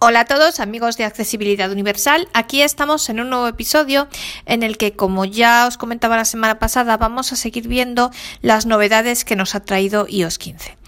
[0.00, 4.06] Hola a todos amigos de Accesibilidad Universal, aquí estamos en un nuevo episodio
[4.46, 8.64] en el que como ya os comentaba la semana pasada vamos a seguir viendo las
[8.64, 10.78] novedades que nos ha traído iOS 15.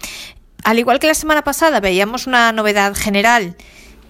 [0.63, 3.57] Al igual que la semana pasada veíamos una novedad general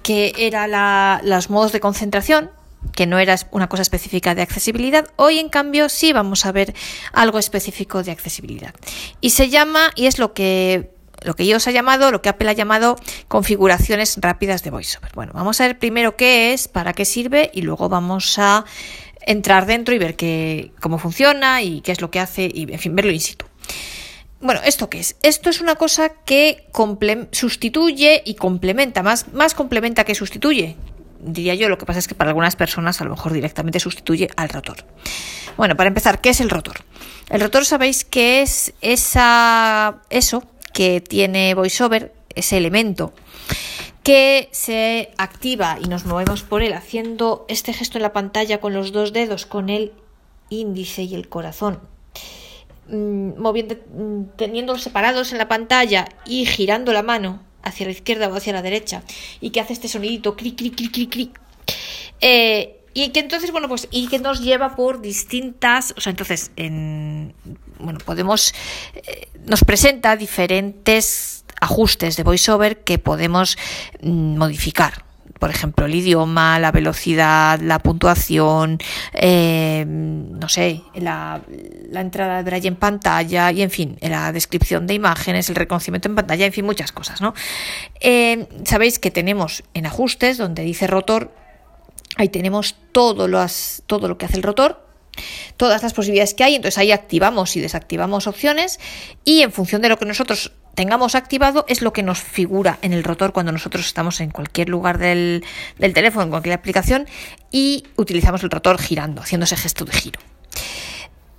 [0.04, 2.52] que era los modos de concentración,
[2.94, 6.76] que no era una cosa específica de accesibilidad, hoy en cambio sí vamos a ver
[7.12, 8.76] algo específico de accesibilidad.
[9.20, 10.92] Y se llama, y es lo que
[11.22, 12.96] lo que os ha llamado, lo que Apple ha llamado
[13.28, 15.12] configuraciones rápidas de VoiceOver.
[15.13, 18.66] Bueno, vamos a ver primero qué es, para qué sirve y luego vamos a
[19.21, 22.80] entrar dentro y ver qué, cómo funciona y qué es lo que hace y, en
[22.80, 23.45] fin, verlo in situ.
[24.39, 25.16] Bueno, ¿esto qué es?
[25.21, 26.67] Esto es una cosa que
[27.31, 30.75] sustituye y complementa, más, más complementa que sustituye,
[31.19, 34.30] diría yo, lo que pasa es que para algunas personas a lo mejor directamente sustituye
[34.35, 34.77] al rotor.
[35.58, 36.77] Bueno, para empezar, ¿qué es el rotor?
[37.30, 43.13] El rotor sabéis que es esa, eso que tiene VoiceOver, ese elemento,
[44.03, 48.73] que se activa y nos movemos por él haciendo este gesto en la pantalla con
[48.73, 49.94] los dos dedos, con el
[50.49, 51.80] índice y el corazón,
[52.88, 58.27] mm, moviendo, mm, teniéndolos separados en la pantalla y girando la mano hacia la izquierda
[58.27, 59.03] o hacia la derecha
[59.39, 61.42] y que hace este sonidito clic clic clic clic clic
[62.22, 66.52] eh, y que entonces, bueno, pues, y que nos lleva por distintas, o sea, entonces,
[66.56, 67.33] en,
[67.80, 68.53] bueno, podemos,
[68.95, 73.58] eh, nos presenta diferentes ajustes de voiceover que podemos
[74.02, 75.06] mm, modificar.
[75.39, 78.78] Por ejemplo, el idioma, la velocidad, la puntuación,
[79.14, 81.42] eh, no sé, la,
[81.94, 86.16] entrada de braille en pantalla y, en fin, la descripción de imágenes, el reconocimiento en
[86.16, 87.33] pantalla, en fin, muchas cosas, ¿no?
[88.02, 91.31] Eh, sabéis que tenemos en ajustes donde dice rotor
[92.17, 93.38] Ahí tenemos todo lo,
[94.17, 94.86] que hace el rotor,
[95.58, 98.80] todas las posibilidades que hay, entonces ahí activamos y desactivamos opciones
[99.23, 102.94] y en función de lo que nosotros tengamos activado es lo que nos figura en
[102.94, 105.44] el rotor cuando nosotros estamos en cualquier lugar del,
[105.78, 107.08] del teléfono, en cualquier aplicación
[107.52, 110.20] y utilizamos el rotor girando, haciendo ese gesto de giro.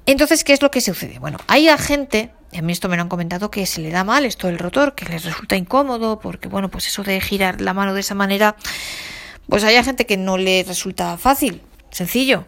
[0.04, 1.18] Entonces, ¿qué es lo que sucede?
[1.18, 4.02] Bueno, hay gente, y a mí esto me lo han comentado, que se le da
[4.02, 7.72] mal esto del rotor, que les resulta incómodo, porque bueno, pues eso de girar la
[7.72, 8.56] mano de esa manera
[9.48, 12.46] pues hay gente que no le resulta fácil, sencillo.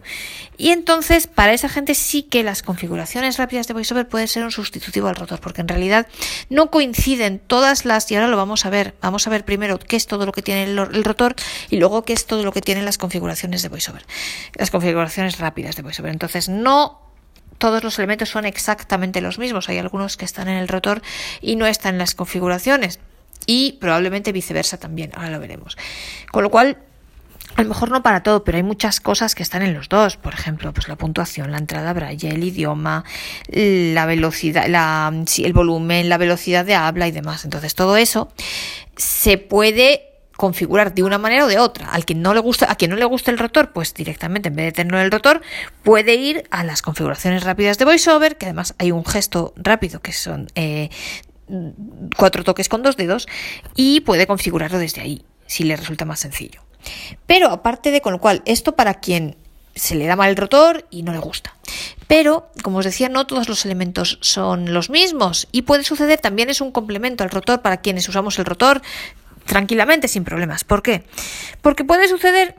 [0.57, 4.51] Y entonces, para esa gente sí que las configuraciones rápidas de VoiceOver pueden ser un
[4.51, 6.07] sustitutivo al rotor, porque en realidad
[6.49, 9.95] no coinciden todas las, y ahora lo vamos a ver, vamos a ver primero qué
[9.95, 11.35] es todo lo que tiene el, rotor
[11.69, 14.05] y luego qué es todo lo que tienen las configuraciones de VoiceOver,
[14.55, 16.11] las configuraciones rápidas de VoiceOver.
[16.11, 17.01] Entonces, no
[17.57, 21.01] todos los elementos son exactamente los mismos, hay algunos que están en el rotor
[21.41, 22.99] y no están en las configuraciones.
[23.45, 25.77] Y probablemente viceversa también, ahora lo veremos.
[26.31, 26.77] Con lo cual,
[27.55, 30.17] a lo mejor no para todo, pero hay muchas cosas que están en los dos.
[30.17, 33.05] Por ejemplo, pues la puntuación, la entrada braille, el idioma,
[33.47, 37.45] la velocidad, la, el volumen, la velocidad de habla y demás.
[37.45, 38.29] Entonces, todo eso
[38.97, 41.87] se puede configurar de una manera o de otra.
[41.87, 44.55] Al quien no le gusta, a quien no le gusta el rotor, pues directamente en
[44.55, 45.41] vez de tener el rotor,
[45.83, 50.11] puede ir a las configuraciones rápidas de VoiceOver, que además hay un gesto rápido que
[50.11, 50.89] son eh,
[52.17, 53.27] cuatro toques con dos dedos,
[53.75, 56.61] y puede configurarlo desde ahí, si le resulta más sencillo.
[57.25, 59.37] Pero aparte de con lo cual, esto para quien
[59.75, 61.55] se le da mal el rotor y no le gusta.
[62.07, 66.49] Pero, como os decía, no todos los elementos son los mismos y puede suceder, también
[66.49, 68.81] es un complemento al rotor para quienes usamos el rotor
[69.45, 70.63] tranquilamente, sin problemas.
[70.63, 71.03] ¿Por qué?
[71.61, 72.55] Porque puede suceder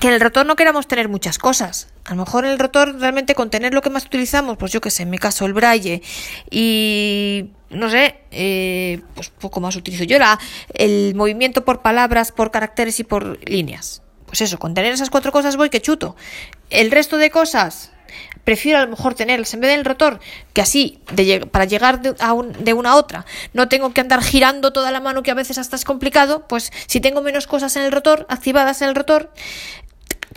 [0.00, 1.88] que en el rotor no queramos tener muchas cosas.
[2.04, 4.90] A lo mejor en el rotor realmente contener lo que más utilizamos, pues yo que
[4.90, 6.02] sé, en mi caso el braille
[6.50, 10.38] y no sé, eh, pues poco más utilizo yo la,
[10.74, 14.02] el movimiento por palabras, por caracteres y por líneas.
[14.26, 16.16] Pues eso, con tener esas cuatro cosas voy que chuto.
[16.70, 17.92] El resto de cosas
[18.44, 20.20] prefiero a lo mejor tenerlas en vez del rotor,
[20.54, 21.00] que así,
[21.50, 25.30] para llegar de, una a otra, no tengo que andar girando toda la mano que
[25.30, 28.88] a veces hasta es complicado, pues si tengo menos cosas en el rotor, activadas en
[28.88, 29.30] el rotor,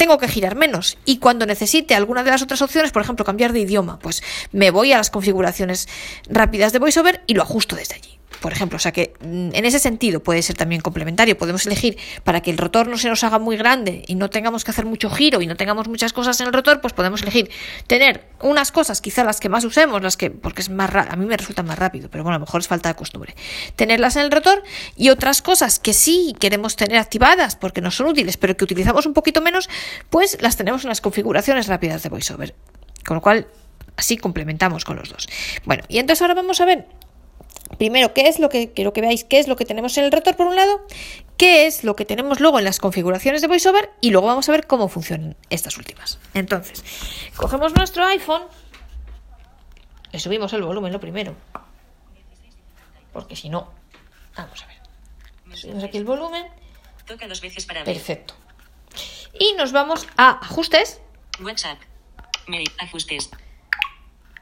[0.01, 0.97] tengo que girar menos.
[1.05, 4.71] Y cuando necesite alguna de las otras opciones, por ejemplo, cambiar de idioma, pues me
[4.71, 5.87] voy a las configuraciones
[6.27, 8.10] rápidas de VoiceOver y lo ajusto desde allí
[8.41, 8.75] por ejemplo.
[8.75, 11.37] O sea que mm, en ese sentido puede ser también complementario.
[11.37, 14.63] Podemos elegir para que el rotor no se nos haga muy grande y no tengamos
[14.63, 17.49] que hacer mucho giro y no tengamos muchas cosas en el rotor, pues podemos elegir
[17.87, 21.25] tener unas cosas, quizá las que más usemos, las que, porque es más a mí
[21.25, 23.35] me resulta más rápido, pero bueno, a lo mejor es falta de costumbre.
[23.75, 24.63] Tenerlas en el rotor
[24.97, 29.05] y otras cosas que sí queremos tener activadas porque no son útiles, pero que utilizamos
[29.05, 29.69] un poquito menos,
[30.09, 32.55] pues las tenemos en las configuraciones rápidas de VoiceOver.
[33.05, 33.47] Con lo cual,
[33.97, 35.27] así complementamos con los dos.
[35.65, 36.85] Bueno, y entonces ahora vamos a ver
[37.77, 39.23] Primero, ¿qué es lo que quiero que veáis?
[39.23, 40.85] ¿Qué es lo que tenemos en el rotor por un lado?
[41.37, 43.91] ¿Qué es lo que tenemos luego en las configuraciones de VoiceOver?
[44.01, 46.19] Y luego vamos a ver cómo funcionan estas últimas.
[46.33, 46.83] Entonces,
[47.35, 48.43] cogemos nuestro iPhone,
[50.11, 51.35] le subimos el volumen lo primero,
[53.13, 53.71] porque si no,
[54.35, 55.57] vamos a ver.
[55.57, 56.45] subimos aquí el volumen
[57.05, 57.83] Toca dos veces para.
[57.83, 58.33] Perfecto.
[59.39, 61.01] Y nos vamos a ajustes,
[61.39, 61.79] WhatsApp.
[62.79, 63.29] Ajustes.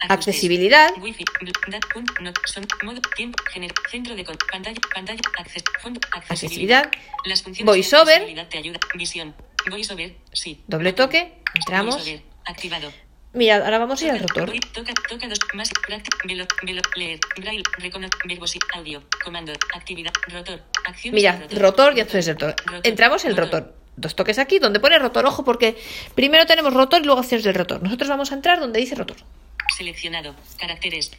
[0.08, 0.92] Accesibilidad.
[1.02, 1.26] Wi-Fi.
[3.90, 6.90] Centro de pantalla, pantalla, acces, fondo, accesibilidad.
[7.26, 8.48] Las funciones VoiceOver.
[8.50, 8.80] te ayuda.
[8.96, 9.36] Visión.
[9.70, 10.64] VoiceOver, sí.
[10.68, 11.96] doble toque, entramos.
[11.96, 12.92] VoiceOver, activado.
[13.34, 14.52] Mirad, ahora vamos a ir al rotor.
[14.74, 20.12] Toca, toca dos, más, práctica, velo, velo, leer, braille, reconocer, verbos y audio, comando, actividad,
[20.30, 22.56] rotor, acciones Mira, rotor y acciones de rotor.
[22.84, 23.76] Entramos en el rotor.
[23.96, 25.26] Dos toques aquí donde pone rotor.
[25.26, 25.78] Ojo, porque
[26.16, 27.84] primero tenemos rotor y luego acciones del rotor.
[27.84, 29.18] Nosotros vamos a entrar donde dice rotor.
[29.80, 31.12] Seleccionado, caracteres,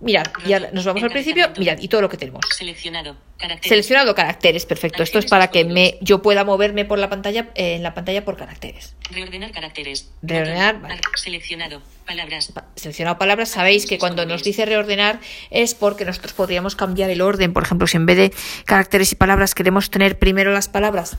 [0.00, 1.50] Mirad, y ahora nos vamos al principio.
[1.56, 2.40] Mirad, y todo lo que tenemos.
[2.56, 3.68] seleccionado, caracteres.
[3.68, 5.02] Seleccionado caracteres, perfecto.
[5.02, 8.24] Esto es para que me yo pueda moverme por la pantalla eh, en la pantalla
[8.24, 8.96] por caracteres.
[9.10, 10.10] Reordenar caracteres.
[10.22, 11.00] Reordenar, vale.
[11.16, 11.80] Seleccionado.
[12.06, 12.52] Palabras.
[12.52, 15.20] Pa- Seleccionado palabras, sabéis que cuando nos dice reordenar
[15.50, 17.52] es porque nosotros podríamos cambiar el orden.
[17.52, 18.32] Por ejemplo, si en vez de
[18.64, 21.16] caracteres y palabras queremos tener primero las palabras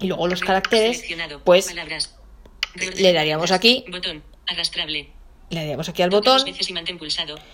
[0.00, 1.04] y luego los caracteres,
[1.44, 1.74] pues
[2.96, 3.84] le daríamos aquí.
[3.90, 4.22] Botón.
[4.46, 5.10] Arrastrable.
[5.50, 6.40] Le daríamos aquí al botón.
[6.46, 6.50] y.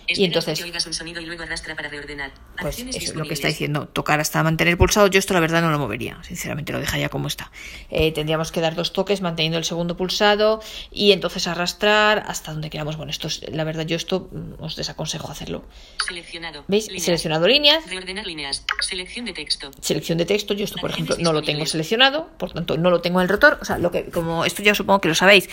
[0.07, 2.31] Y entonces- hasta que oigas un sonido y luego arrastra para reordenar.
[2.61, 5.07] Pues eso es lo que está diciendo, tocar hasta mantener pulsado.
[5.07, 7.51] Yo esto la verdad no lo movería, sinceramente lo dejaría como está.
[7.89, 10.61] Eh, tendríamos que dar dos toques manteniendo el segundo pulsado
[10.91, 12.97] y entonces arrastrar hasta donde queramos.
[12.97, 15.65] Bueno, esto es, la verdad yo esto mm, os desaconsejo hacerlo.
[16.07, 16.63] Seleccionado.
[16.67, 16.87] ¿Veis?
[16.87, 17.03] Líneas.
[17.03, 18.63] Seleccionado líneas, Reordenar líneas.
[18.81, 19.71] Selección de texto.
[19.81, 20.53] selección de texto.
[20.53, 23.29] Yo esto, por ejemplo, no lo tengo seleccionado, por tanto no lo tengo en el
[23.29, 23.57] rotor.
[23.61, 25.49] O sea, lo que como esto ya supongo que lo sabéis.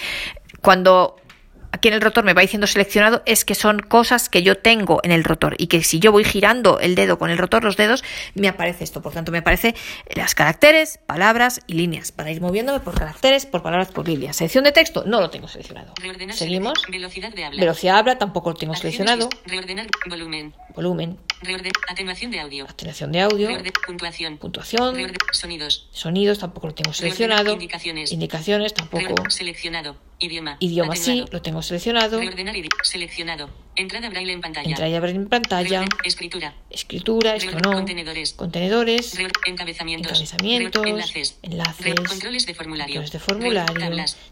[0.61, 1.17] Cuando
[1.75, 5.01] aquí en el rotor me va diciendo seleccionado es que son cosas que yo tengo
[5.03, 7.77] en el rotor y que si yo voy girando el dedo con el rotor, los
[7.77, 8.05] dedos,
[8.35, 9.03] me aparece esto.
[9.03, 9.75] Por tanto, me aparece
[10.15, 14.37] las caracteres, palabras y líneas para ir moviéndome por caracteres, por palabras, por líneas.
[14.37, 15.95] Selección de texto no lo tengo seleccionado.
[16.01, 16.75] Reordenar Seguimos.
[16.89, 17.61] Velocidad de habla.
[17.61, 19.29] Velocidad habla tampoco lo tengo Acciones seleccionado.
[19.45, 20.55] Reordenar volumen.
[20.75, 22.65] Volumen, Reorden Atenuación de audio.
[22.65, 24.39] atenuación de audio, Reorden Puntuación.
[24.39, 25.89] puntuación, Reorden Sonidos.
[25.93, 27.53] sonidos tampoco lo tengo seleccionado.
[27.53, 28.13] indicaciones.
[28.13, 29.31] Indicaciones tampoco.
[29.31, 29.97] Seleccionado.
[30.19, 30.57] Idioma.
[30.61, 32.19] Idioma sí, lo tengo seleccionado.
[32.19, 33.51] Reordenar Seleccionado.
[33.77, 34.77] Entrada braille en pantalla.
[34.77, 35.81] En pantalla.
[35.81, 36.55] Reorden- Escritura.
[36.71, 37.73] Escritura, esto no.
[37.73, 39.19] Contenedores.
[39.47, 40.35] Encabezamientos.
[40.35, 41.39] Enlaces.
[42.09, 43.01] Controles de formulario.
[43.01, 43.75] controles de Reor- formulario,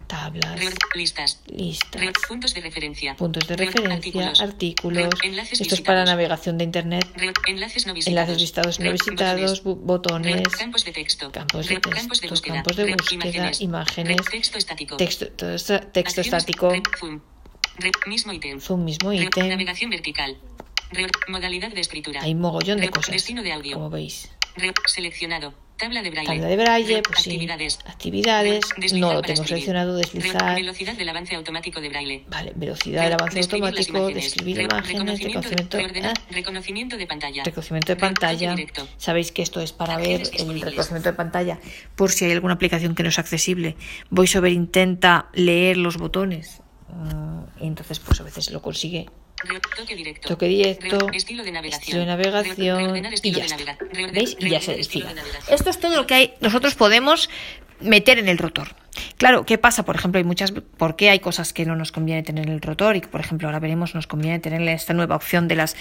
[0.07, 0.75] Tablas.
[0.95, 1.41] Listas.
[1.47, 3.17] listas, Puntos de referencia.
[3.17, 5.05] puntos de referencia, artículos.
[5.05, 7.07] Reor- Enlaces Esto es para navegación de internet.
[7.49, 8.29] Enlaces no visitados.
[8.29, 11.33] Enlaces visitados no visitados, botones, Campos de texto.
[11.33, 12.55] campos de Campos de búsqueda.
[12.57, 14.97] campos de búsqueda, imágenes, Texto estático.
[14.97, 17.21] texto, todo esto- texto Acciones- estático, Reor- Zoom.
[17.79, 18.61] Reor- Mismo ítem.
[18.61, 19.49] zoom mismo Reor- ítem.
[19.49, 20.37] Navegación vertical.
[21.29, 22.21] Modalidad de escritura.
[22.23, 23.75] Hay mogollón de cosas, Destino de audio.
[23.75, 24.31] como veis.
[24.87, 25.55] Seleccionado.
[25.79, 26.29] Tabla de braille.
[26.29, 27.31] Tabla de braille, Reor- pues sí.
[27.31, 27.79] Actividades.
[27.87, 28.61] Actividades,
[28.93, 30.55] no lo tengo seleccionado, deslizar.
[30.55, 32.25] Velocidad del avance automático de braille.
[32.29, 35.41] Vale, velocidad del avance automático, describir Re- imágenes, reconocimiento,
[36.31, 37.43] reconocimiento, de pantalla.
[37.45, 38.57] reconocimiento de Re- pantalla.
[38.99, 41.59] Sabéis que esto es para ver el reconocimiento de pantalla
[41.97, 43.75] por si hay alguna aplicación que no es accesible.
[44.11, 46.61] VoiceOver intenta leer los botones
[47.61, 49.09] y entonces pues a veces lo consigue.
[49.77, 50.29] Toque directo.
[50.29, 51.81] Toque directo, Re- estilo de navegación.
[51.83, 53.79] estilo de navegación reordenar y estilo ya de está.
[54.13, 54.37] ¿Veis?
[54.39, 55.09] Y ya se reordenar estilo despliega.
[55.09, 55.55] de navegación.
[55.55, 57.29] Esto es todo lo que hay, nosotros podemos
[57.81, 58.69] meter en el rotor.
[59.17, 59.85] Claro, ¿qué pasa?
[59.85, 62.61] Por ejemplo, hay muchas, ¿por qué hay cosas que no nos conviene tener en el
[62.61, 62.95] rotor?
[62.97, 65.75] Y por ejemplo, ahora veremos, nos conviene tener esta nueva opción de las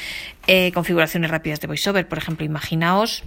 [0.48, 2.08] eh, configuraciones rápidas de VoiceOver.
[2.08, 3.24] Por ejemplo, imaginaos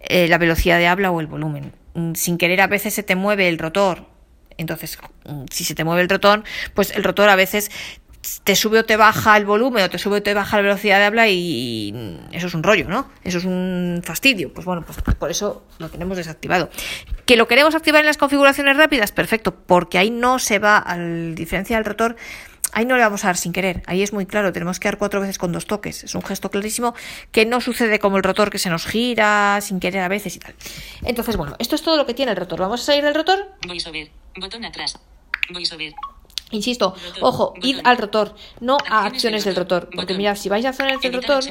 [0.00, 1.72] eh, la velocidad de habla o el volumen.
[1.94, 4.06] Mm, Sin querer, a veces se te mueve el rotor.
[4.58, 6.44] Entonces, mm, si se te mueve el rotor,
[6.74, 7.70] pues el rotor a veces
[8.44, 10.98] te sube o te baja el volumen o te sube o te baja la velocidad
[10.98, 11.94] de habla y
[12.32, 13.08] eso es un rollo, ¿no?
[13.22, 14.52] Eso es un fastidio.
[14.52, 16.70] Pues bueno, pues por eso lo tenemos desactivado.
[17.24, 19.12] ¿Que lo queremos activar en las configuraciones rápidas?
[19.12, 22.16] Perfecto, porque ahí no se va, a diferencia del rotor,
[22.72, 23.82] ahí no le vamos a dar sin querer.
[23.86, 26.04] Ahí es muy claro, tenemos que dar cuatro veces con dos toques.
[26.04, 26.94] Es un gesto clarísimo
[27.32, 30.38] que no sucede como el rotor que se nos gira sin querer a veces y
[30.38, 30.54] tal.
[31.02, 32.60] Entonces, bueno, esto es todo lo que tiene el rotor.
[32.60, 33.46] Vamos a salir del rotor.
[33.66, 34.10] VoiceOver.
[34.36, 34.98] Botón atrás.
[35.50, 35.92] VoiceOver.
[36.52, 39.96] Insisto, Rotor, ojo, id al rotor, no a Acciones del rotor, rotor.
[39.96, 41.42] Porque mirad, si vais a acciones del rotor,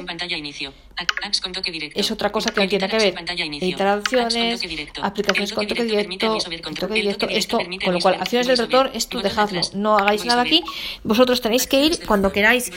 [1.94, 3.14] es otra cosa que no tiene que ver.
[3.60, 4.62] Editar acciones,
[5.02, 6.38] aplicaciones con toque directo,
[6.78, 10.62] toque directo, esto, con lo cual, acciones del rotor, esto dejadlo, no hagáis nada aquí.
[11.04, 12.72] Vosotros tenéis que ir cuando queráis.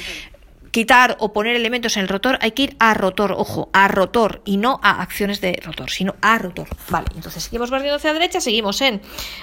[0.72, 4.42] Quitar o poner elementos en el rotor, hay que ir a rotor, ojo, a rotor
[4.46, 6.68] y no a acciones de rotor, sino a rotor.
[6.90, 9.02] Vale, entonces seguimos barriendo hacia la derecha, seguimos en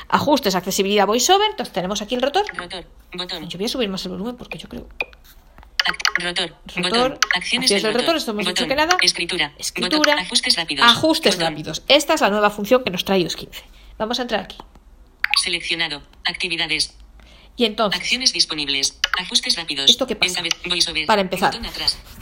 [0.09, 2.45] ajustes, accesibilidad, voiceover, entonces tenemos aquí el rotor.
[2.57, 2.85] Rotor.
[3.13, 3.49] Botón.
[3.49, 4.87] Yo voy a subir más el volumen porque yo creo
[6.19, 6.51] Rotor.
[6.75, 7.19] Rotor, Botón.
[7.35, 8.17] Acciones del rotor.
[8.17, 8.69] esto hemos dicho Botón.
[8.69, 8.97] que nada.
[9.03, 9.53] Escritura.
[9.59, 9.99] Escritura.
[9.99, 10.19] Botón.
[10.19, 10.87] Ajustes rápidos.
[10.87, 11.83] Ajustes rápidos.
[11.89, 13.63] Esta es la nueva función que nos trae iOS 15.
[13.99, 14.57] Vamos a entrar aquí.
[15.41, 16.03] Seleccionado.
[16.25, 16.97] Actividades.
[17.57, 18.99] Y entonces, Acciones disponibles.
[19.19, 19.91] Ajustes rápidos.
[19.91, 20.43] ¿Esto qué pasa?
[21.07, 21.59] Para empezar.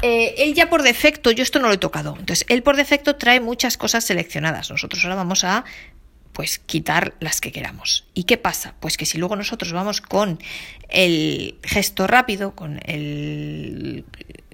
[0.02, 3.16] Eh, él ya por defecto, yo esto no lo he tocado, entonces él por defecto
[3.16, 4.70] trae muchas cosas seleccionadas.
[4.70, 5.64] Nosotros ahora vamos a
[6.34, 8.06] pues quitar las que queramos.
[8.12, 8.74] ¿Y qué pasa?
[8.80, 10.40] Pues que si luego nosotros vamos con
[10.88, 14.04] el gesto rápido, con el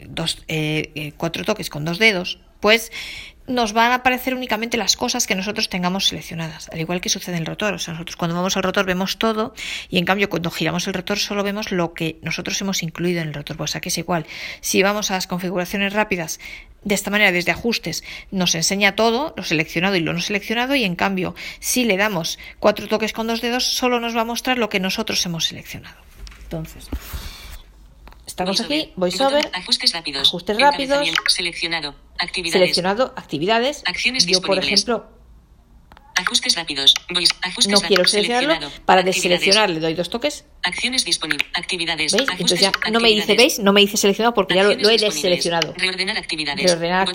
[0.09, 2.91] dos, eh, eh, cuatro toques con dos dedos, pues
[3.51, 7.37] nos van a aparecer únicamente las cosas que nosotros tengamos seleccionadas, al igual que sucede
[7.37, 7.75] en el rotor.
[7.75, 9.55] O sea, nosotros cuando vamos al rotor vemos todo
[9.89, 13.29] y en cambio cuando giramos el rotor solo vemos lo que nosotros hemos incluido en
[13.29, 13.57] el rotor.
[13.57, 14.27] Pues aquí es igual.
[14.61, 16.39] Si vamos a las configuraciones rápidas,
[16.85, 20.85] de esta manera desde ajustes nos enseña todo, lo seleccionado y lo no seleccionado y
[20.85, 24.59] en cambio si le damos cuatro toques con dos dedos solo nos va a mostrar
[24.59, 25.97] lo que nosotros hemos seleccionado.
[26.45, 26.89] Entonces,
[28.31, 33.83] Estamos aquí, VoiceOver, ajustes rápidos, ajustes rápidos, seleccionado, actividades, seleccionado actividades.
[33.87, 35.09] Acciones Yo, por ejemplo,
[36.15, 38.71] ajustes rápidos, voice, ajustes no quiero seleccionarlo.
[38.87, 40.45] Para deseleccionar le doy dos toques.
[40.63, 42.29] Acciones disponibles, actividades, ¿Veis?
[42.31, 43.59] Entonces ya no me dice, ¿veis?
[43.59, 45.75] No me dice seleccionado porque ya lo, he deseleccionado.
[45.77, 46.63] Reordenar actividades.
[46.63, 47.09] Reordenar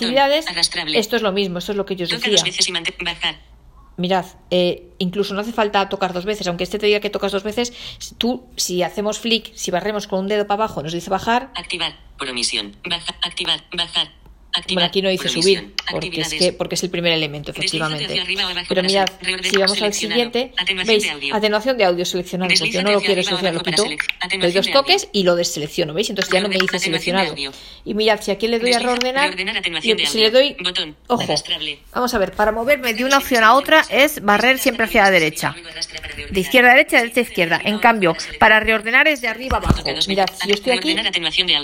[0.95, 2.31] Esto es lo mismo, esto es lo que yo os toca decía.
[2.33, 3.39] dos veces y mantén, bajar,
[3.97, 7.31] Mirad, eh, incluso no hace falta tocar dos veces, aunque este te diga que tocas
[7.31, 7.73] dos veces,
[8.17, 11.95] tú, si hacemos flick, si barremos con un dedo para abajo, nos dice bajar, activar,
[12.17, 14.11] por omisión, bajar, activar, bajar,
[14.55, 18.23] activar, Bueno, aquí no dice subir, porque es, que, porque es el primer elemento, efectivamente.
[18.67, 19.07] Pero mirad,
[19.43, 20.51] si vamos al siguiente,
[20.85, 21.07] ¿veis?
[21.31, 23.83] Atenuación de audio seleccionado, pues yo no lo quiero seleccionar, lo quito,
[24.39, 26.09] doy dos toques y lo deselecciono, ¿veis?
[26.09, 27.35] Entonces ya no me dice seleccionado.
[27.83, 30.55] Y mirad, si aquí le doy a reordenar, de si le doy,
[31.07, 31.35] ojo,
[31.93, 35.11] vamos a ver, para moverme de una opción a otra es barrer siempre hacia la
[35.11, 35.55] derecha.
[36.29, 37.61] De izquierda a derecha, de derecha a izquierda.
[37.63, 39.83] En cambio, para reordenar es de arriba a abajo.
[40.07, 40.95] Mirad, si yo estoy aquí,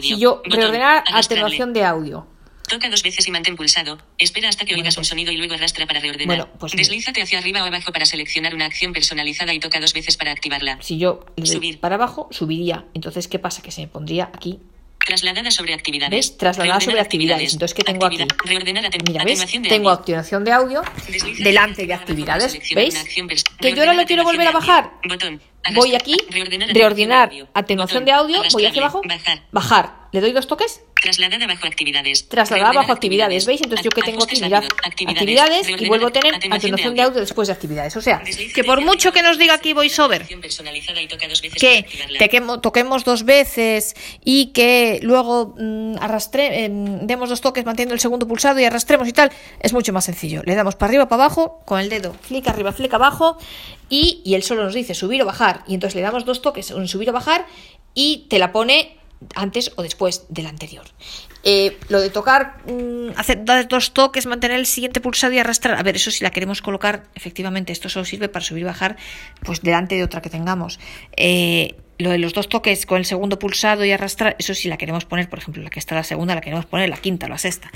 [0.01, 2.27] si yo reordenar atenuación de audio.
[2.71, 3.97] Toca dos veces y mantén pulsado.
[4.17, 6.37] Espera hasta que Bueno, oigas pues- un sonido y luego arrastra para reordenar.
[6.37, 9.91] Bueno, pues- Deslízate hacia arriba o abajo para seleccionar una acción personalizada y toca dos
[9.93, 10.77] veces para activarla.
[10.81, 11.79] Si yo le doy Subir.
[11.81, 12.85] para abajo, subiría.
[12.93, 13.61] Entonces, ¿qué pasa?
[13.61, 14.59] Que se me pondría aquí.
[15.05, 16.11] Trasladada sobre actividades.
[16.11, 16.37] ¿Ves?
[16.37, 17.53] Trasladada Reordenar sobre actividades.
[17.53, 18.19] Entonces, ¿qué tengo aquí?
[18.45, 19.45] Reordenar Mira, ¿ves?
[19.51, 19.99] Tengo audio.
[19.99, 20.81] activación de audio
[21.39, 22.53] delante de actividades.
[22.73, 23.03] ¿Veis?
[23.03, 24.91] Que yo reordenar lo quiero volver a bajar.
[25.09, 25.41] Botón.
[25.73, 27.47] Voy aquí, reordenar atenuación de audio.
[27.53, 28.05] atenuación Botón.
[28.05, 29.01] de audio, voy hacia abajo,
[29.51, 30.01] bajar.
[30.13, 32.27] Le doy dos toques, Trasladada bajo actividades.
[32.29, 33.45] trasladar Reordenar bajo actividades.
[33.45, 33.61] ¿Veis?
[33.61, 34.87] Entonces, ¿yo qué tengo rápidos.
[35.15, 37.95] actividades y vuelvo a tener atenuación de audio después de actividades.
[37.97, 38.21] O sea,
[38.53, 40.25] que por mucho que nos diga aquí VoiceOver
[41.59, 41.85] que
[42.19, 47.99] tequemo- toquemos dos veces y que luego mm, arrastre, em, demos dos toques manteniendo el
[47.99, 50.41] segundo pulsado y arrastremos y tal, es mucho más sencillo.
[50.45, 53.37] Le damos para arriba, para abajo, con el dedo, flick arriba, flick abajo
[53.89, 55.63] y, y él solo nos dice subir o bajar.
[55.67, 57.45] Y entonces le damos dos toques, un subir o bajar
[57.95, 58.97] y te la pone
[59.35, 60.85] antes o después del anterior.
[61.43, 65.77] Eh, lo de tocar, mm, hacer dos toques, mantener el siguiente pulsado y arrastrar.
[65.77, 68.97] A ver, eso si la queremos colocar, efectivamente, esto solo sirve para subir y bajar,
[69.43, 70.79] pues delante de otra que tengamos.
[71.17, 74.77] Eh, lo de los dos toques con el segundo pulsado y arrastrar, eso si la
[74.77, 77.29] queremos poner, por ejemplo, la que está la segunda, la queremos poner la quinta o
[77.29, 77.71] la sexta.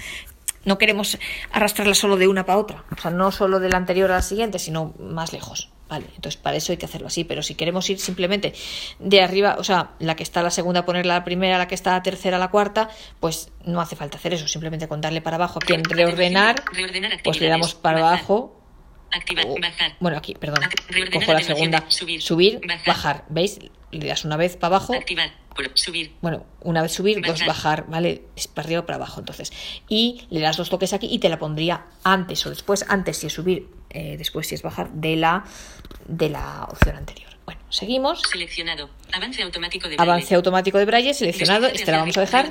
[0.63, 1.19] No queremos
[1.51, 4.21] arrastrarla solo de una para otra, o sea, no solo de la anterior a la
[4.23, 5.69] siguiente, sino más lejos.
[5.87, 8.53] Vale, entonces para eso hay que hacerlo así, pero si queremos ir simplemente
[8.97, 11.91] de arriba, o sea, la que está la segunda ponerla la primera, la que está
[11.91, 12.89] la tercera la cuarta,
[13.19, 17.11] pues no hace falta hacer eso, simplemente con darle para abajo aquí en reordenar, Reordenar
[17.23, 18.59] pues le damos para abajo,
[19.11, 19.95] Activar, o- bajar.
[19.99, 20.63] bueno aquí, perdón,
[21.13, 22.85] cojo la segunda, subir, subir, bajar.
[22.87, 23.59] bajar, ¿veis?
[23.91, 25.29] Le das una vez para abajo, Activar.
[25.75, 26.11] Subir.
[26.19, 27.47] bueno, una vez subir, dos Bajar.
[27.47, 28.23] bajar, ¿vale?
[28.35, 29.53] Es para arriba o para abajo, entonces.
[29.87, 33.27] Y le das dos toques aquí y te la pondría antes o después, antes si
[33.27, 35.45] es subir, eh, después si es bajar, de la,
[36.07, 37.31] de la opción anterior.
[37.45, 38.21] Bueno, seguimos.
[38.31, 38.89] Seleccionado.
[39.13, 40.11] Avance automático de braille.
[40.11, 42.49] Avance automático de braille, seleccionado, este la vamos a dejar.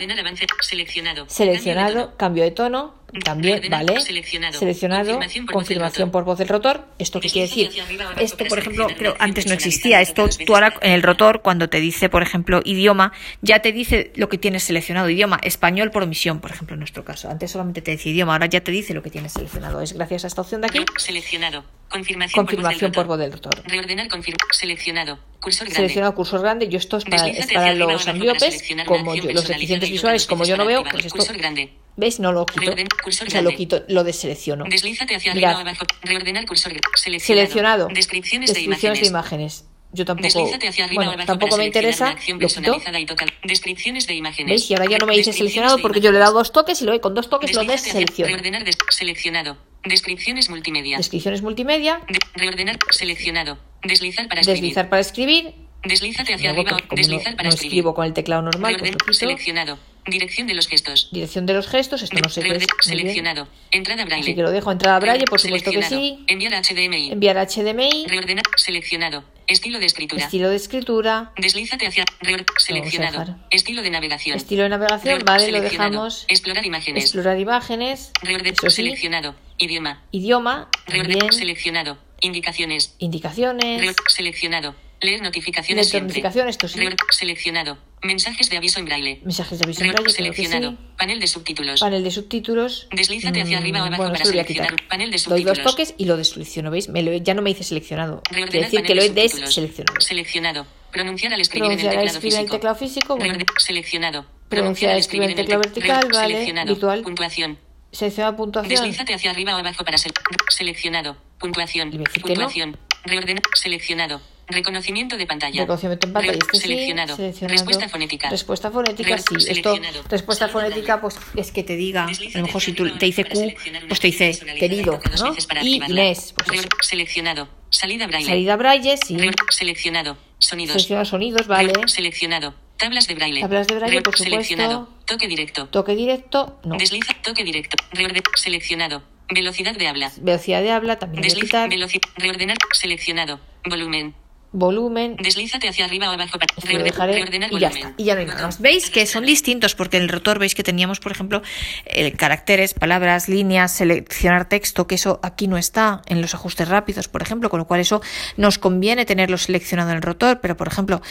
[1.29, 4.01] Seleccionado, cambio de tono, también, ¿vale?
[4.01, 4.59] seleccionado.
[4.59, 6.13] Seleccionado, Confirmación por voz del confirmación rotor.
[6.13, 6.85] por voz del rotor.
[6.99, 7.71] ¿Esto qué quiere decir?
[8.19, 10.01] Esto, por ejemplo, creo antes no existía.
[10.01, 14.13] Esto, tú ahora en el rotor, cuando te dice, por ejemplo, idioma, ya te dice
[14.17, 15.09] lo que tienes seleccionado.
[15.09, 17.29] Idioma, español por omisión, por ejemplo, en nuestro caso.
[17.31, 19.81] Antes solamente te decía idioma, ahora ya te dice lo que tienes seleccionado.
[19.81, 20.85] Es gracias a esta opción de aquí.
[20.99, 21.65] Seleccionado.
[21.89, 23.63] Confirmación, Confirmación por voz del rotor.
[23.67, 24.09] Reordenar.
[24.53, 25.19] Seleccionado.
[25.41, 25.77] Cursor grande.
[25.77, 30.27] Seleccionado cursor grande, yo esto es para, es los una como yo- los deficientes visuales,
[30.27, 31.71] como yo no veo, pues esto, Cursor grande.
[31.97, 32.21] ¿Ves?
[32.21, 32.73] No lo quito,
[33.03, 34.65] cursor o sea, lo quito, lo deselecciono.
[34.69, 35.59] Deslízate hacia arriba Mirad.
[35.59, 35.85] o abajo.
[36.03, 37.21] Reordenar cursor seleccionado.
[37.47, 39.65] Seleccionado, Descripciones, descripciones de imágenes.
[39.93, 42.99] Yo tampoco, hacia arriba bueno, abajo tampoco me interesa, lo quito.
[42.99, 44.51] y toca descripciones de imágenes.
[44.51, 44.69] ¿Veis?
[44.71, 46.27] Y ahora ya no me dice seleccionado de porque yo le he imágenes.
[46.33, 48.29] dado dos toques y lo con dos toques lo Deslízate hacia- deselecciono.
[48.33, 49.57] Reordenar des- seleccionado.
[49.85, 50.97] Descripciones multimedia.
[50.97, 53.57] Descripciones multimedia, De- reordenar seleccionado.
[53.85, 54.89] Deslizar para deslizar escribir.
[54.91, 56.79] para escribir, Deslízate hacia luego arriba.
[56.89, 57.73] como no, Deslizar para no escribir.
[57.75, 59.13] escribo con el teclado normal, pues Reorden- lo quito.
[59.13, 59.79] seleccionado.
[60.07, 61.09] Dirección de los gestos.
[61.13, 62.67] Dirección de los gestos, esto no sé qué es.
[62.81, 63.49] Seleccionado.
[63.71, 64.23] Entrada braille.
[64.25, 66.25] Así que lo dejo entrada braille, por supuesto que sí.
[66.29, 67.13] Enviar HDMI.
[67.13, 68.45] Enviar HDMI, Reordenar.
[68.57, 69.25] Seleccionado.
[69.47, 70.25] Estilo de escritura.
[70.25, 73.37] estilo de escritura, Deslízate hacia reor- seleccionado.
[73.51, 74.37] Estilo de navegación.
[74.39, 76.25] estilo de navegación, Reor- vale, lo dejamos.
[76.29, 77.05] Explorar imágenes.
[77.05, 78.77] Explorar imágenes, Reorden- eso sí.
[78.77, 79.35] seleccionado.
[79.59, 80.03] Idioma.
[80.13, 81.33] Idioma, Reorden- también.
[81.35, 81.99] seleccionado.
[82.23, 82.95] Indicaciones.
[82.99, 83.95] Indicaciones.
[84.09, 84.75] Seleccionado.
[85.05, 86.81] Leer notificaciones Leer notificaciones, esto sí.
[86.81, 87.79] Re- seleccionado.
[88.03, 89.21] Mensajes de aviso en braille.
[89.25, 90.71] Mensajes de aviso en braille, seleccionado.
[90.73, 90.77] sí.
[90.97, 91.81] Panel de subtítulos.
[91.81, 92.89] Panel de subtítulos.
[92.91, 94.77] Deslízate hacia Mm, arriba o abajo bueno, para seleccionar.
[94.89, 95.73] Panel de Doy dos subtítulos.
[95.73, 96.89] toques y lo deselecciono, ¿veis?
[96.89, 98.23] Me lo- ya no me dice seleccionado.
[98.29, 99.49] Quiere decir que lo he subtítulos.
[99.49, 100.01] deseleccionado.
[100.01, 100.67] Seleccionado.
[100.93, 103.35] Pronunciar al escribir en Pronunciar el teclado en el teclado físico, bueno.
[103.35, 104.27] Reorde- Seleccionado.
[104.49, 106.69] Pronunciar al escribir en teclado vertical, vale, Seleccionado.
[106.69, 107.03] virtual.
[107.03, 107.59] Puntuación.
[107.93, 108.71] Selecciona puntuación.
[108.71, 110.13] Deslízate hacia arriba o abajo para ser
[110.51, 111.17] seleccionado.
[111.39, 111.91] Puntuación.
[112.23, 112.77] Puntuación.
[113.05, 113.43] Reordenar.
[113.55, 114.21] Seleccionado.
[114.49, 115.63] Reconocimiento de pantalla.
[115.63, 117.17] Reconocimiento en pantalla, este sí, seleccionado.
[117.17, 117.55] seleccionado.
[117.55, 118.31] Respuesta fonética.
[118.31, 119.35] Respuesta fonética, sí.
[119.49, 119.79] Esto,
[120.11, 123.55] respuesta fonética, pues es que te diga, a lo mejor si tú te dice Q,
[123.89, 125.35] pues te dice querido, ¿no?
[125.63, 125.83] Y.
[125.85, 126.67] Inés, pues.
[126.83, 127.49] Seleccionado.
[127.71, 128.29] Salida braille.
[128.29, 129.17] Salida braille, sí.
[129.51, 130.17] Seleccionado.
[130.39, 130.73] Sonidos.
[130.73, 131.73] Selecciona sonidos, vale.
[131.87, 132.55] Seleccionado.
[132.77, 133.41] Tablas de braille.
[133.41, 134.43] Tablas de braille, por supuesto.
[134.43, 134.89] Seleccionado.
[135.07, 135.69] Toque directo.
[135.69, 136.77] Toque directo, no.
[136.77, 137.15] Desliza.
[137.23, 137.77] Toque directo.
[137.93, 138.23] Reorde.
[138.37, 139.03] Seleccionado.
[139.31, 140.13] Velocidad de habla.
[140.19, 141.67] Velocidad de habla, también Desliza.
[141.67, 142.03] Velocidad.
[142.17, 142.59] Reordenar.
[142.73, 143.41] Seleccionado.
[143.65, 144.15] Volumen.
[144.55, 147.77] Volumen, Deslízate hacia arriba o abajo para reordenar y ya volumen.
[147.77, 147.95] está.
[147.97, 148.61] Y ya no hay nada más.
[148.61, 149.75] ¿Veis que son distintos?
[149.75, 151.43] Porque en el rotor veis que teníamos, por ejemplo,
[151.87, 157.09] eh, caracteres, palabras, líneas, seleccionar texto, que eso aquí no está en los ajustes rápidos,
[157.09, 158.01] por ejemplo, con lo cual eso
[158.37, 160.41] nos conviene tenerlo seleccionado en el rotor.
[160.41, 161.03] Pero, por ejemplo,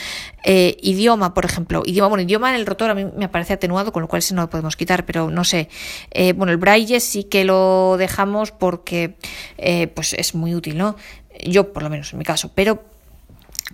[0.46, 3.92] eh, idioma, por ejemplo, idioma, bueno, idioma en el rotor a mí me parece atenuado,
[3.92, 5.68] con lo cual ese no lo podemos quitar, pero no sé.
[6.12, 9.16] Eh, bueno, el braille sí que lo dejamos porque
[9.58, 10.96] eh, pues es muy útil, ¿no?
[11.46, 12.52] Yo, por lo menos, en mi caso.
[12.54, 12.93] Pero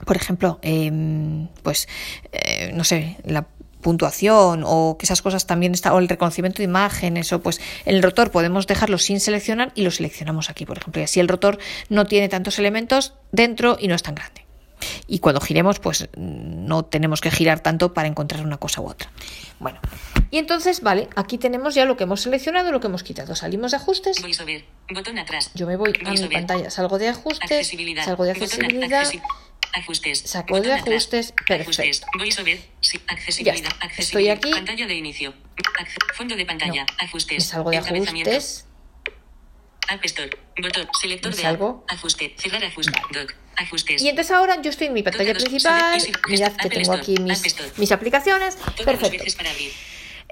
[0.05, 1.87] por ejemplo, em, pues,
[2.31, 3.47] eh, no sé, la
[3.81, 8.03] puntuación o que esas cosas también está, o el reconocimiento de imágenes, o pues el
[8.03, 11.59] rotor podemos dejarlo sin seleccionar y lo seleccionamos aquí, por ejemplo, y así el rotor
[11.87, 14.45] no tiene tantos elementos dentro y no es tan grande.
[15.07, 19.11] Y cuando giremos, pues no tenemos que girar tanto para encontrar una cosa u otra.
[19.59, 19.79] Bueno,
[20.31, 23.35] y entonces, vale, aquí tenemos ya lo que hemos seleccionado, lo que hemos quitado.
[23.35, 24.63] Salimos de ajustes, VoiceOver.
[24.93, 25.51] Botón atrás.
[25.53, 26.31] yo me voy a mi VoiceOver.
[26.33, 28.05] pantalla, salgo de ajustes, Accesibilidad.
[28.05, 29.21] salgo de accesibilidad, accesi-
[29.73, 30.19] Ajustes.
[30.21, 31.63] Saco de ajustes, perfecto.
[31.63, 32.05] Ajustes.
[32.81, 32.99] Sí.
[33.07, 33.55] Accesibilidad.
[33.55, 33.85] está.
[33.85, 33.99] Accesibilidad.
[33.99, 34.51] Estoy aquí.
[34.51, 35.33] Pantalla de inicio.
[36.15, 36.85] Fondo de pantalla.
[36.85, 37.05] No.
[37.05, 37.45] Ajustes.
[37.45, 38.65] salgo de ajustes,
[39.89, 40.29] App Store.
[40.61, 40.87] Botón.
[41.01, 41.83] Selector Me de salgo.
[41.87, 41.97] app.
[41.97, 42.35] Ajuste.
[42.37, 42.99] Cerrar ajuste.
[43.11, 43.33] Doc.
[43.57, 44.01] Ajustes.
[44.01, 46.01] Y entonces ahora yo estoy en mi pantalla principal.
[46.27, 47.15] Mirad que tengo aquí
[47.77, 48.57] mis, aplicaciones.
[48.85, 49.23] Perfecto.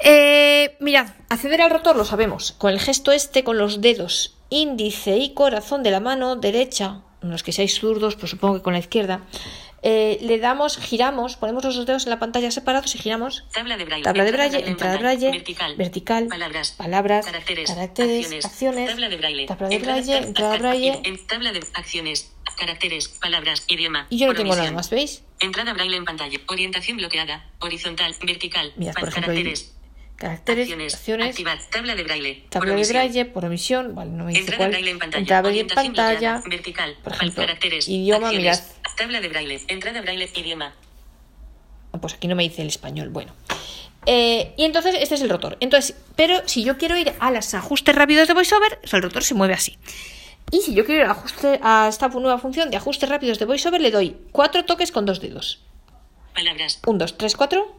[0.04, 2.52] Eh, mirad, acceder al rotor lo sabemos.
[2.52, 7.43] Con el gesto este, con los dedos índice y corazón de la mano derecha, los
[7.43, 9.21] que seáis zurdos, pues supongo que con la izquierda,
[9.83, 13.45] eh, le damos, giramos, ponemos los dos dedos en la pantalla separados y giramos.
[13.53, 14.03] Tabla de braille.
[14.03, 15.75] Tabla de Entrada braille, en entrada de braille, Vertical.
[15.75, 16.71] vertical, Palabras.
[16.71, 17.69] palabras, Caracteres.
[17.71, 18.45] caracteres, acciones.
[18.45, 19.45] acciones, Tabla de braille.
[19.45, 21.01] tabla de Entrada- braille, entrada de braille.
[21.03, 22.33] en- Tabla de acciones.
[22.57, 23.07] Caracteres.
[23.09, 23.65] Palabras.
[23.67, 24.07] Idioma.
[24.09, 25.23] Y yo no tengo nada más, ¿veis?
[25.39, 26.39] Entrada braille en pantalla.
[26.47, 27.45] Orientación bloqueada.
[27.59, 28.15] Horizontal.
[28.23, 28.73] Vertical.
[28.77, 29.75] Mirad, por ejemplo, caracteres.
[30.17, 30.93] Caracteres, Acciones.
[30.95, 31.60] acciones, Activar.
[31.71, 32.43] Tabla de braille.
[32.49, 32.93] tabla de Provisión.
[32.97, 34.69] braille, por omisión, vale, no me dice Entrada cuál.
[34.71, 35.19] braille en pantalla.
[35.21, 36.41] Entrada braille en pantalla.
[36.45, 36.97] Vertical.
[37.03, 37.88] Por ejemplo, caracteres.
[37.88, 38.60] idioma, acciones.
[38.62, 38.95] mirad.
[38.97, 39.62] Tabla de braille.
[39.67, 40.30] Entrada braille.
[40.36, 40.73] Idioma.
[41.93, 43.10] Ah, Pues aquí no me dice el español.
[43.10, 43.34] Bueno.
[44.06, 45.58] Eh, y entonces este es el rotor.
[45.60, 49.03] Entonces, pero si yo quiero ir a los ajustes rápidos de VoiceOver, o sea, el
[49.03, 49.77] rotor se mueve así.
[50.49, 53.45] Y si yo quiero ir al ajuste, a esta nueva función de ajustes rápidos de
[53.45, 55.62] VoiceOver, le doy cuatro toques con dos dedos.
[56.34, 56.80] Palabras.
[56.86, 57.75] Un, dos, tres, cuatro.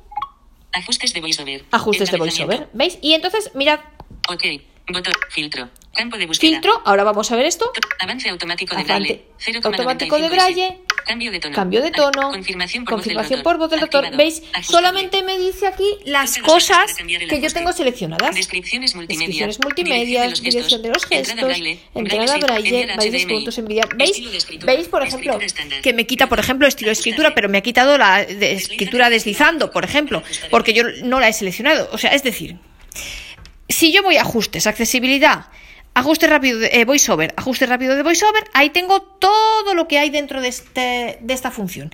[0.78, 1.64] Ajustes de VoiceOver.
[1.70, 2.18] Ajustes de.
[2.18, 2.68] VoiceOver.
[2.72, 2.98] ¿Veis?
[3.02, 3.80] Y entonces, mirad,
[4.28, 4.44] Ok.
[4.90, 5.12] Botón.
[5.30, 5.68] Filtro.
[5.94, 6.50] Campo de búsqueda.
[6.52, 6.80] filtro.
[6.84, 7.70] Ahora vamos a ver esto.
[7.98, 9.24] Avance automático de braille.
[9.38, 10.78] 0,95 automático de braille.
[11.08, 11.54] Cambio de tono.
[11.54, 12.30] Cambio de tono.
[12.32, 14.04] Confirmación por confirmación voz por del voz del rotor.
[14.04, 14.18] rotor.
[14.18, 14.42] ¿Veis?
[14.52, 14.64] Ajustable.
[14.64, 16.94] Solamente me dice aquí las cosas
[17.28, 18.34] que yo tengo seleccionadas.
[18.34, 19.46] Descripciones multimedia.
[19.46, 21.80] Descripciones multimedia, dirección de los gestos, Entrada braille.
[21.94, 23.96] entrada braille, puntos enviar.
[23.96, 24.20] ¿Veis?
[24.64, 25.38] ¿Veis, por ejemplo,
[25.82, 29.08] que me quita, por ejemplo, estilo de escritura, pero me ha quitado la de escritura
[29.08, 31.88] deslizando, por ejemplo, porque yo no la he seleccionado.
[31.90, 32.58] O sea, es decir,
[33.68, 35.46] si yo voy a ajustes, accesibilidad,
[35.98, 40.10] ajuste rápido de eh, VoiceOver, ajuste rápido de VoiceOver, ahí tengo todo lo que hay
[40.10, 41.92] dentro de, este, de esta función.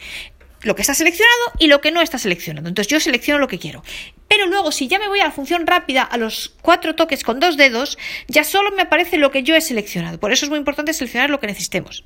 [0.62, 2.68] Lo que está seleccionado y lo que no está seleccionado.
[2.68, 3.82] Entonces yo selecciono lo que quiero.
[4.28, 7.38] Pero luego, si ya me voy a la función rápida, a los cuatro toques con
[7.38, 10.18] dos dedos, ya solo me aparece lo que yo he seleccionado.
[10.18, 12.04] Por eso es muy importante seleccionar lo que necesitemos.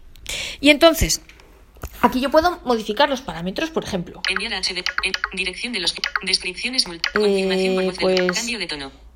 [0.60, 1.22] Y entonces,
[2.00, 4.22] aquí yo puedo modificar los parámetros, por ejemplo.
[4.28, 4.78] Enviar HD.
[4.78, 5.94] eh, dirección de los.
[6.22, 7.08] Descripciones multi.
[7.14, 8.38] Confirmación por voz del pues-.
[8.38, 9.07] Cambio de tono.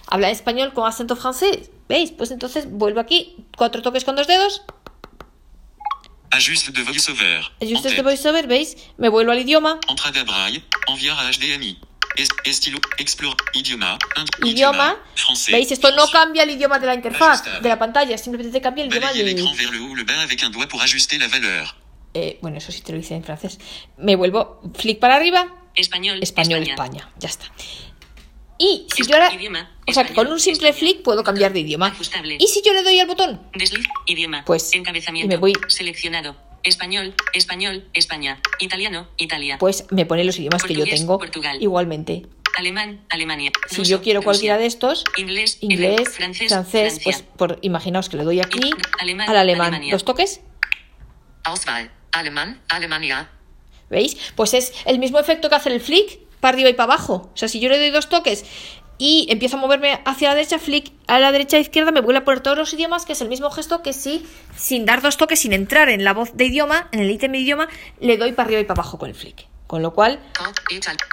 [0.07, 1.69] Habla español con acento francés.
[1.87, 2.11] ¿Veis?
[2.11, 4.63] Pues entonces vuelvo aquí, cuatro toques con dos dedos,
[6.33, 7.43] Ajuste de voiceover.
[7.61, 8.77] ajuste En de voiceover, ¿veis?
[8.97, 10.63] Me vuelvo al idioma, Entrada braille.
[10.87, 11.77] Enviar a HDMI.
[12.15, 12.79] Es- estilo.
[12.97, 13.35] Explore.
[13.53, 13.97] Idioma.
[14.43, 14.97] idioma.
[15.15, 15.51] Français.
[15.51, 15.71] ¿Veis?
[15.71, 18.89] Esto no cambia el idioma de la interfaz, de la pantalla, simplemente te cambia el
[18.91, 19.25] idioma del...
[19.25, 21.75] l'écran vers le haut ou le bas avec un doigt pour ajuster la valeur.
[22.13, 23.59] Eh, bueno, eso sí te lo hice en francés.
[23.97, 26.99] Me vuelvo flick para arriba, Español, español, España.
[27.03, 27.13] España.
[27.19, 27.45] Ya está.
[28.57, 29.33] Y si Es- yo ahora...
[29.33, 31.87] idioma, O sea, con un simple flick puedo cambiar de idioma.
[31.87, 32.37] Ajustable.
[32.39, 34.43] Y si yo le doy al botón, Desliz, idioma.
[34.45, 35.25] Pues, Encabezamiento.
[35.25, 36.35] y me voy- Seleccionado.
[36.63, 38.39] Español, español, España.
[38.59, 39.57] Italiano, Italia.
[39.57, 41.57] pues me pone los idiomas que yo tengo Portugal.
[41.59, 42.27] igualmente.
[42.55, 43.51] Alemán, Alemania.
[43.67, 44.25] Si yo quiero Rusia.
[44.25, 46.09] cualquiera de estos, Inglés, inglés,
[46.49, 48.59] francés, pues por, imaginaos que le doy aquí
[48.99, 49.67] alemán, al alemán.
[49.69, 49.93] Alemania.
[49.93, 50.41] ¿Dos toques?
[51.45, 51.89] Auswahl.
[52.11, 53.29] Alemán, Alemania.
[53.89, 54.17] ¿Veis?
[54.35, 57.29] Pues es el mismo efecto que hace el flick para arriba y para abajo.
[57.33, 58.45] O sea, si yo le doy dos toques
[58.97, 62.19] y empiezo a moverme hacia la derecha, flick a la derecha e izquierda, me vuelve
[62.19, 65.17] a poner todos los idiomas, que es el mismo gesto que si, sin dar dos
[65.17, 67.67] toques, sin entrar en la voz de idioma, en el ítem de idioma,
[67.99, 69.50] le doy para arriba y para abajo con el flick.
[69.71, 70.19] Con lo cual,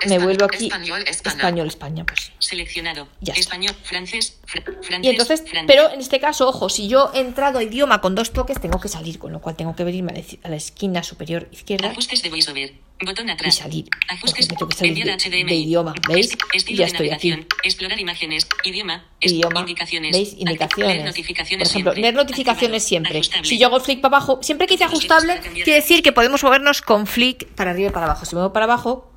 [0.09, 1.37] me vuelvo aquí Español, España.
[1.37, 2.33] español, España, pues.
[2.41, 3.07] Seleccionado.
[3.21, 3.41] Ya está.
[3.41, 4.99] Español, francés, fr- francés.
[5.05, 8.33] Y entonces, pero en este caso, ojo, si yo he entrado a idioma con dos
[8.33, 11.05] toques, tengo que salir, con lo cual tengo que venirme a la, a la esquina
[11.05, 12.75] superior izquierda Ajustes de voiceover.
[13.05, 13.55] Botón y atrás.
[13.57, 13.87] salir.
[14.09, 14.49] Ajustes.
[14.81, 15.45] Enviar de, HDMI.
[15.45, 16.33] de idioma, ¿veis?
[16.33, 17.47] Est- Y Estilo ya de estoy aquí.
[17.63, 18.47] Explorar imágenes.
[18.65, 19.05] Idioma.
[19.21, 20.13] Idioma, Indicaciones.
[20.13, 20.35] ¿veis?
[20.39, 20.95] Indicaciones.
[20.97, 22.03] leer notificaciones Por ejemplo, siempre.
[22.03, 23.13] leer notificaciones siempre.
[23.19, 23.49] Ajustable.
[23.49, 26.83] Si yo hago flick para abajo, siempre que dice ajustable, quiere decir que podemos movernos
[26.83, 28.25] con flick para arriba y para abajo.
[28.25, 29.11] Si me muevo para abajo,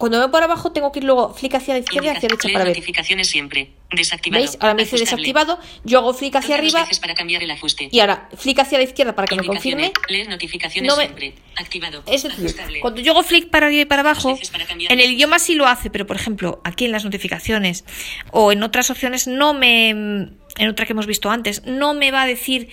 [0.00, 2.34] cuando muevo para abajo, tengo que ir luego flick hacia la izquierda y hacia la
[2.36, 2.74] derecha para ver.
[2.74, 3.70] notificaciones siempre.
[3.92, 4.42] Desactivado.
[4.42, 4.56] ¿Veis?
[4.60, 5.58] Ahora me dice desactivado.
[5.84, 7.90] Yo hago flick hacia arriba para cambiar el ajuste.
[7.92, 9.92] y ahora flick hacia la izquierda para que me confirme.
[10.08, 11.34] Leer notificaciones No me- siempre.
[11.56, 12.02] Activado.
[12.06, 12.80] Es decir, Ajustable.
[12.80, 15.66] cuando yo hago flick para arriba y para abajo, para en el idioma sí lo
[15.66, 17.84] hace, pero por ejemplo, aquí en las notificaciones
[18.30, 22.22] o en otras opciones no me, en otra que hemos visto antes, no me va
[22.22, 22.70] a decir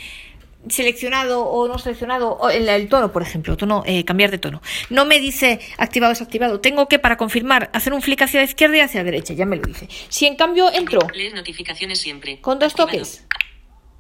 [0.70, 4.62] seleccionado o no seleccionado, o el, el tono, por ejemplo, tono, eh, cambiar de tono.
[4.90, 6.60] No me dice activado o desactivado.
[6.60, 9.46] Tengo que, para confirmar, hacer un flick hacia la izquierda y hacia la derecha, ya
[9.46, 9.88] me lo dice.
[10.10, 12.42] Si en cambio entro, Leer notificaciones siempre.
[12.42, 12.92] Con dos Activado.
[12.98, 13.26] toques.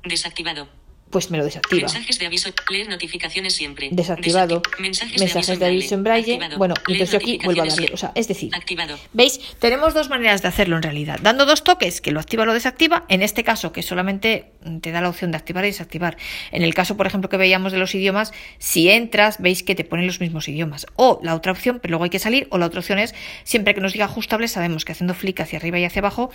[0.03, 0.67] Desactivado.
[1.09, 1.83] Pues me lo desactiva.
[1.83, 2.49] Mensajes de aviso.
[2.69, 3.89] Leer notificaciones siempre.
[3.91, 4.61] Desactivado.
[4.61, 6.33] Desacti- Mensajes, Mensajes de aviso en braille.
[6.33, 6.57] Activado.
[6.57, 7.89] Bueno, entonces yo aquí vuelvo a darle.
[7.93, 8.97] O sea, es decir, Activado.
[9.13, 9.39] ¿Veis?
[9.59, 11.19] Tenemos dos maneras de hacerlo en realidad.
[11.21, 13.05] Dando dos toques, que lo activa o lo desactiva.
[13.07, 16.17] En este caso, que solamente te da la opción de activar y desactivar.
[16.51, 19.85] En el caso, por ejemplo, que veíamos de los idiomas, si entras, veis que te
[19.85, 20.87] ponen los mismos idiomas.
[20.97, 23.15] O la otra opción, pero luego hay que salir, o la otra opción es,
[23.45, 26.31] siempre que nos diga ajustable, sabemos que haciendo flick hacia arriba y hacia abajo,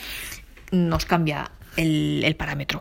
[0.70, 2.80] nos cambia el, el parámetro.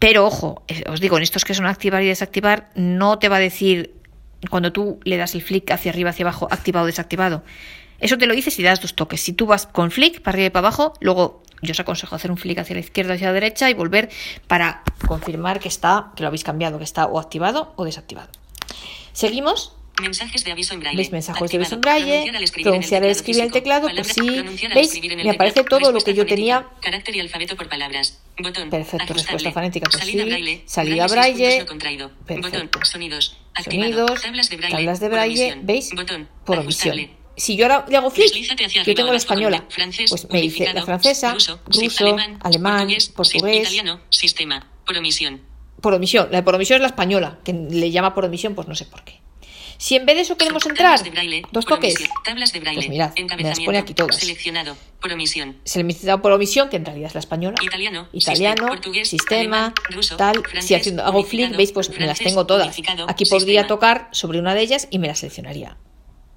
[0.00, 3.36] Pero ojo, eh, os digo, en estos que son activar y desactivar, no te va
[3.36, 3.94] a decir
[4.48, 7.44] cuando tú le das el flick hacia arriba, hacia abajo, activado o desactivado.
[8.00, 9.20] Eso te lo dice si das dos toques.
[9.20, 12.30] Si tú vas con flick para arriba y para abajo, luego yo os aconsejo hacer
[12.30, 14.08] un flick hacia la izquierda, hacia la derecha y volver
[14.48, 18.30] para confirmar que está, que lo habéis cambiado, que está o activado o desactivado.
[19.12, 19.76] Seguimos.
[20.00, 20.96] Mensajes de aviso en braille.
[20.96, 22.32] ¿Veis mensajes de aviso en braille?
[22.62, 24.42] Pronunciar al escribir en el teclado, pues sí.
[24.74, 24.94] ¿Veis?
[24.94, 26.66] el Me aparece todo lo que yo tenía.
[26.80, 28.22] Carácter y alfabeto por palabras.
[28.38, 28.70] Botón.
[28.70, 29.22] Perfecto, Ajustable.
[29.22, 30.28] respuesta fonética, pues Salida sí.
[30.30, 30.62] braille.
[30.66, 31.66] Salida braille.
[31.66, 32.40] Perfecto.
[32.42, 32.70] Botón.
[32.84, 33.36] Sonidos.
[33.54, 34.06] Activado.
[34.08, 34.76] Sonidos, Tablas de braille.
[34.76, 35.66] tablas de Por braille, omisión.
[35.66, 35.90] ¿veis?
[35.94, 36.28] Botón.
[36.44, 36.92] Por Ajustable.
[37.02, 37.20] omisión.
[37.36, 39.64] Si yo ahora le hago hacia yo tengo la española.
[39.76, 41.58] el Pues me dice la francesa, ruso,
[42.42, 43.60] alemán, portugués, portugués.
[43.60, 45.40] italiano, sistema, por omisión.
[45.80, 46.28] Por omisión.
[46.30, 48.84] La de por omisión es la española, que le llama por omisión, pues no sé
[48.84, 49.19] por qué.
[49.80, 51.94] Si en vez de eso queremos entrar, braille, dos toques.
[52.22, 52.76] Tablas de braille.
[52.80, 54.14] Pues mirad, me las pone aquí todas.
[54.14, 54.76] Seleccionado.
[55.00, 55.56] Por omisión.
[55.64, 57.56] se le me da por omisión, que en realidad es la española.
[57.62, 60.36] Italiano, Italiano, sistema, portugués, sistema, ruso, tal.
[60.36, 62.78] si francés, haciendo, hago flick, veis, pues me las francés, tengo todas.
[63.08, 63.66] Aquí podría sistema.
[63.68, 65.78] tocar sobre una de ellas y me la seleccionaría.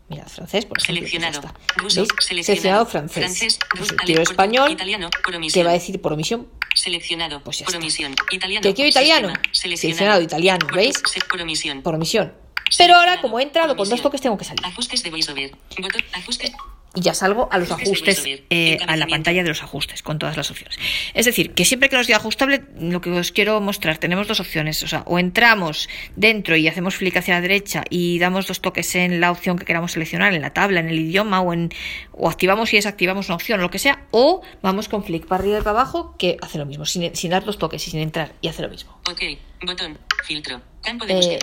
[0.07, 1.01] Mirad, francés, por ejemplo.
[1.01, 1.53] pues Seleccionado.
[1.75, 2.05] Ruso.
[2.21, 2.43] Seleccionado.
[2.45, 3.23] Seleccionado francés.
[3.25, 3.59] Francés.
[3.71, 5.09] Pues ruso, quiero alemán, español, Italiano.
[5.21, 6.47] Por que va a decir por omisión.
[6.75, 7.41] Seleccionado.
[7.43, 8.15] Pues ya por omisión.
[8.31, 8.63] Italiano.
[8.63, 9.27] ¿Que quiero italiano?
[9.27, 9.49] Sistema.
[9.51, 11.03] Seleccionado italiano, Por- ¿veis?
[11.29, 11.81] Por omisión.
[11.81, 12.42] Por omisión.
[12.77, 14.65] Pero ahora, como he entrado con dos toques, tengo que salir.
[14.65, 15.51] Ajustes de VoiceOver.
[15.79, 16.01] Botón.
[16.13, 16.51] Ajustes.
[16.95, 20.37] y ya salgo a los Ajustes eh, a la pantalla de los ajustes con todas
[20.37, 20.77] las opciones.
[21.15, 24.39] Es decir, que siempre que nos diga ajustable, lo que os quiero mostrar, tenemos dos
[24.39, 24.83] opciones.
[24.83, 28.93] O sea, o entramos dentro y hacemos flick hacia la derecha y damos dos toques
[28.95, 31.71] en la opción que queramos seleccionar, en la tabla, en el idioma, o, en,
[32.11, 35.57] o activamos y desactivamos una opción, lo que sea, o vamos con flick para arriba
[35.57, 38.33] y para abajo, que hace lo mismo, sin, sin dar dos toques y sin entrar,
[38.41, 38.95] y hace lo mismo.
[39.09, 39.21] Ok.
[39.65, 39.97] Botón.
[40.23, 40.61] Filtro.
[40.81, 41.39] Campo de Eh,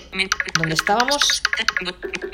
[0.59, 1.43] ¿dónde estábamos?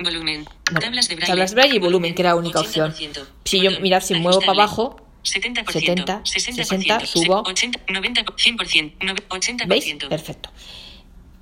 [0.03, 0.45] Volumen.
[0.81, 1.27] Tablas de braille.
[1.33, 2.93] tablas braille y volumen, que era la única opción.
[2.93, 3.27] 80%.
[3.45, 7.43] Si yo, mirad, si muevo para abajo, 70%, 70, 60%, 60, subo.
[7.47, 9.67] 80, 90, 100%, nove- 80%.
[9.69, 9.95] ¿Veis?
[10.09, 10.51] Perfecto.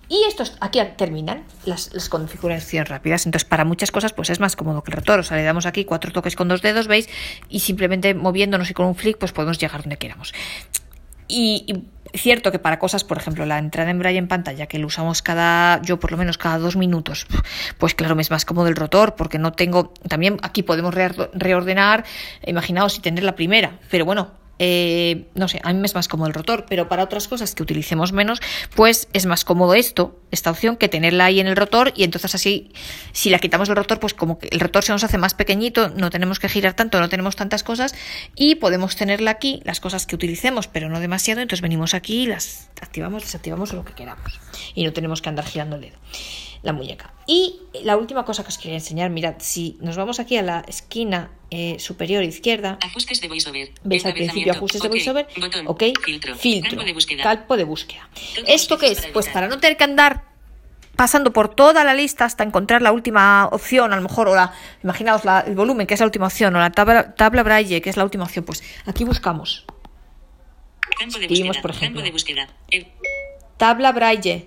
[0.06, 3.24] Y estos aquí terminan las, las configuraciones rápidas.
[3.24, 5.20] Entonces, para muchas cosas, pues es más cómodo que el rotor.
[5.20, 7.08] O sea, le damos aquí cuatro toques con dos dedos, ¿veis?
[7.48, 10.34] Y simplemente moviéndonos y con un flick, pues podemos llegar donde queramos.
[11.28, 11.64] Y,
[12.12, 14.86] y cierto que para cosas, por ejemplo, la entrada en braille en pantalla, que lo
[14.86, 17.26] usamos cada, yo por lo menos cada dos minutos,
[17.78, 21.30] pues claro, me es más cómodo el rotor, porque no tengo, también aquí podemos reor-
[21.32, 22.04] reordenar,
[22.46, 26.08] imaginaos si tener la primera, pero bueno, eh, no sé, a mí me es más
[26.08, 28.40] cómodo el rotor, pero para otras cosas que utilicemos menos,
[28.74, 32.34] pues es más cómodo esto, esta opción, que tenerla ahí en el rotor y entonces
[32.34, 32.72] así,
[33.12, 35.88] si la quitamos del rotor, pues como que el rotor se nos hace más pequeñito,
[35.90, 37.94] no tenemos que girar tanto, no tenemos tantas cosas
[38.36, 42.26] y podemos tenerla aquí, las cosas que utilicemos, pero no demasiado, entonces venimos aquí y
[42.26, 44.38] las activamos, desactivamos o lo que queramos
[44.76, 45.96] y no tenemos que andar girando el dedo
[46.62, 47.12] la muñeca.
[47.26, 50.60] Y la última cosa que os quería enseñar, mirad, si nos vamos aquí a la
[50.66, 53.70] esquina eh, superior izquierda, Ajustes de VoiceOver.
[53.82, 54.92] ¿Veis al principio ajustes de Ok.
[54.94, 55.26] VoiceOver?
[55.38, 55.66] Botón.
[55.66, 56.34] Ok, Filtro.
[56.36, 56.70] filtro,
[57.22, 58.08] Campo de búsqueda.
[58.36, 59.00] de ¿Esto qué es?
[59.00, 60.22] para Pues para no tener que andar
[60.96, 64.54] pasando por toda la lista hasta encontrar la última opción, a lo mejor, o la,
[64.82, 67.90] imaginaos la- el volumen, que es la última opción, o la tabla, tabla braille, que
[67.90, 69.63] es la última opción, pues aquí buscamos
[70.98, 71.62] Campo de Escribimos, búsqueda.
[71.62, 72.00] por ejemplo.
[72.00, 72.48] Campo de búsqueda.
[72.70, 72.86] El-
[73.56, 74.46] tabla braille,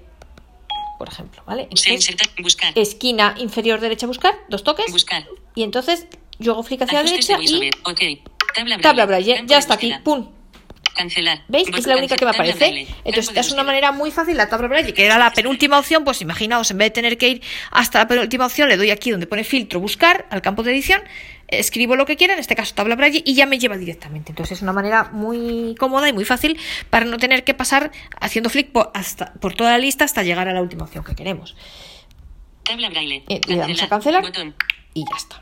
[1.00, 1.64] por ejemplo, ¿vale?
[1.64, 2.16] Entonces.
[2.42, 2.74] Buscar.
[2.78, 5.26] esquina inferior derecha buscar, dos toques, Buscar.
[5.56, 6.08] y entonces
[6.40, 7.70] yo hago flick hacia la derecha y.
[8.56, 8.82] Tabla braille.
[8.82, 10.30] tabla braille, Campo ya está aquí, pum,
[10.96, 11.44] Cancelar.
[11.48, 11.68] ¿Veis?
[11.70, 12.88] Es la única que me aparece.
[13.06, 16.22] Entonces, es una manera muy fácil, la tabla braille, que era la penúltima opción, pues
[16.24, 19.28] imaginaos, en vez de tener que ir hasta la penúltima opción, le doy aquí donde
[19.28, 21.04] pone filtro, buscar, al campo de edición,
[21.48, 24.32] escribo lo que quiera, en este caso tabla braille, y ya me lleva directamente.
[24.32, 28.50] Entonces, es una manera muy cómoda y muy fácil para no tener que pasar haciendo
[28.50, 31.56] flick por, hasta, por toda la lista hasta llegar a la última opción que queremos.
[32.64, 33.24] Tabla braille.
[33.30, 34.56] Eh, le damos a cancelar Botón.
[34.94, 35.42] y ya está.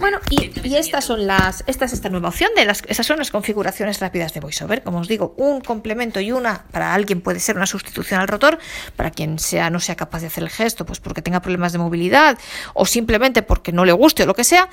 [0.00, 3.30] Bueno, y, estas son las, esta es esta nueva opción de las, esas son las
[3.30, 4.82] configuraciones rápidas de VoiceOver.
[4.82, 8.58] Como os digo, un complemento y una para alguien puede ser una sustitución al rotor,
[8.96, 11.78] para quien sea no sea capaz de hacer el gesto, pues porque tenga problemas de
[11.78, 12.38] movilidad
[12.74, 14.68] o simplemente porque no le guste o lo que sea,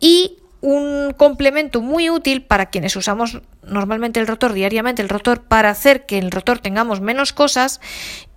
[0.00, 5.70] y un complemento muy útil para quienes usamos normalmente el rotor diariamente, el rotor para
[5.70, 7.80] hacer que en el rotor tengamos menos cosas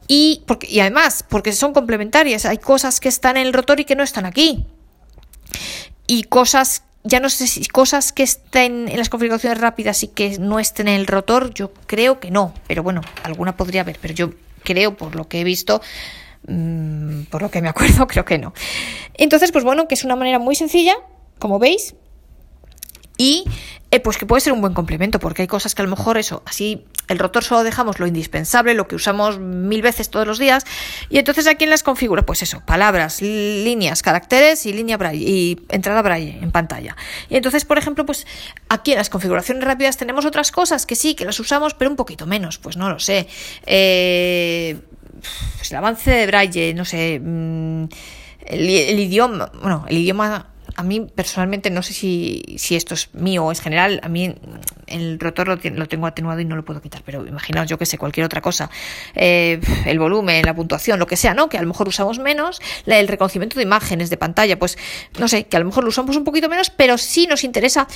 [0.09, 3.85] y, porque, y además porque son complementarias, hay cosas que están en el rotor y
[3.85, 4.65] que no están aquí
[6.07, 10.39] y cosas, ya no sé si cosas que estén en las configuraciones rápidas y que
[10.39, 14.13] no estén en el rotor, yo creo que no, pero bueno, alguna podría haber, pero
[14.13, 14.31] yo
[14.63, 15.81] creo por lo que he visto,
[16.47, 18.53] mm, por lo que me acuerdo, creo que no.
[19.13, 20.95] Entonces, pues bueno, que es una manera muy sencilla,
[21.39, 21.95] como veis,
[23.17, 23.45] y
[23.91, 26.17] eh, pues que puede ser un buen complemento, porque hay cosas que a lo mejor
[26.17, 30.39] eso, así el rotor solo dejamos lo indispensable, lo que usamos mil veces todos los
[30.39, 30.65] días,
[31.09, 35.65] y entonces aquí en las configura, pues eso, palabras, líneas, caracteres y línea braille, y
[35.69, 36.95] entrada braille en pantalla.
[37.29, 38.27] Y entonces, por ejemplo, pues
[38.69, 41.97] aquí en las configuraciones rápidas tenemos otras cosas que sí, que las usamos, pero un
[41.97, 43.27] poquito menos, pues no lo sé.
[43.65, 44.77] Eh,
[45.57, 47.85] pues el avance de braille, no sé, mm,
[48.47, 53.45] el idioma, bueno, el idioma a mí personalmente no sé si, si esto es mío
[53.45, 54.35] o es general, a mí
[54.85, 57.97] el rotor lo, tengo atenuado y no lo puedo quitar, pero imaginaos yo que sé,
[57.97, 58.69] cualquier otra cosa,
[59.15, 61.49] eh, el volumen, la puntuación, lo que sea, ¿no?
[61.49, 64.77] Que a lo mejor usamos menos, el reconocimiento de imágenes de pantalla, pues
[65.17, 67.87] no sé, que a lo mejor lo usamos un poquito menos, pero sí nos interesa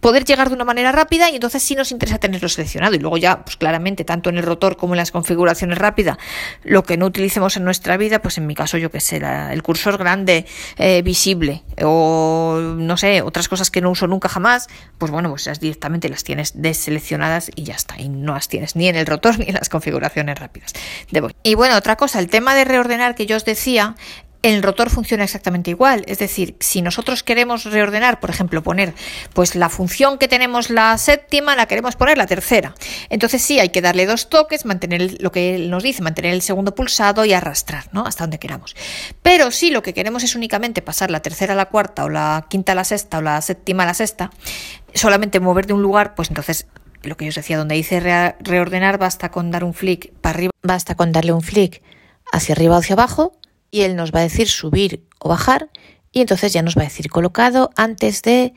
[0.00, 2.94] poder llegar de una manera rápida y entonces sí nos interesa tenerlo seleccionado.
[2.94, 6.18] Y luego ya pues claramente tanto en el rotor como en las configuraciones rápidas
[6.62, 9.20] lo que no utilicemos en nuestra vida pues en mi caso yo que sé
[9.50, 10.46] el cursor grande
[10.76, 15.42] eh, visible o no sé otras cosas que no uso nunca jamás pues bueno pues
[15.42, 18.00] esas directamente las tienes deseleccionadas y ya está.
[18.00, 20.72] Y no las tienes ni en el rotor ni en las configuraciones rápidas.
[21.10, 21.34] De voz.
[21.42, 23.94] y bueno otra cosa el tema de reordenar que yo os decía
[24.42, 26.04] el rotor funciona exactamente igual.
[26.06, 28.94] Es decir, si nosotros queremos reordenar, por ejemplo, poner
[29.32, 32.74] pues la función que tenemos la séptima, la queremos poner la tercera.
[33.10, 36.74] Entonces sí, hay que darle dos toques, mantener lo que nos dice, mantener el segundo
[36.74, 38.06] pulsado y arrastrar, ¿no?
[38.06, 38.76] Hasta donde queramos.
[39.22, 42.46] Pero si lo que queremos es únicamente pasar la tercera a la cuarta, o la
[42.48, 44.30] quinta a la sexta, o la séptima a la sexta,
[44.94, 46.66] solamente mover de un lugar, pues entonces
[47.02, 48.00] lo que yo os decía, donde dice
[48.40, 51.82] reordenar, basta con dar un flick para arriba, basta con darle un flick
[52.32, 53.38] hacia arriba o hacia abajo
[53.70, 55.70] y él nos va a decir subir o bajar
[56.12, 58.54] y entonces ya nos va a decir colocado antes de